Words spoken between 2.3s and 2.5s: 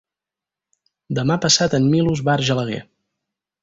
va a